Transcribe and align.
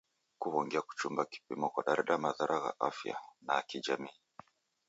Kuw'ongia 0.39 0.81
kuchumba 0.87 1.21
kipimo 1.31 1.67
kwadareda 1.73 2.15
madhara 2.23 2.57
gha 2.63 2.71
afya 2.87 3.15
na 3.45 3.53
kijamii. 3.67 4.17